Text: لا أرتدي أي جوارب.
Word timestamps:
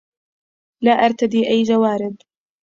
لا 0.83 0.91
أرتدي 0.91 1.47
أي 1.47 1.63
جوارب. 1.63 2.15